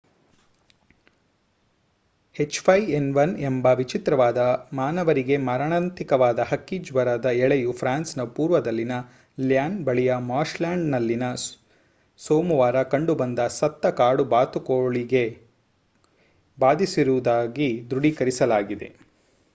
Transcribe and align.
H5N1 2.35 3.17
ಎಂಬ 3.39 3.65
ವಿಚಿತ್ರವಾದ 3.75 4.39
ಮಾನವರಿಗೆ 4.73 5.37
ಮಾರಣಾಂತಿಕವಾದ 5.43 6.39
ಹಕ್ಕಿ 6.43 6.77
ಜ್ವರದ 6.79 7.25
ಎಳೆಯು 7.41 7.71
ಫ್ರಾನ್ಸ್‌ನ 7.73 8.23
ಪೂರ್ವದಲ್ಲಿನ 8.31 8.95
ಲ್ಯಾನ್‌ 9.41 9.77
ಬಳಿಯ 9.85 10.15
ಮಾರ್ಶ್‌ಲ್ಯಾಂಡ್‌ನಲ್ಲಿನ 10.27 11.27
ಸೋಮವಾರ 12.19 12.83
ಕಂಡುಬಂದ 12.93 13.39
ಸತ್ತ 13.59 13.93
ಕಾಡು 13.99 14.25
ಬಾತುಕೋಳಗೆ 14.25 15.25
ಬಾಧಿಸಿರುವುದಾಗಿ 16.57 17.69
ದೃಢೀಕರಿಸಲಾಗಿದೆ 17.91 18.89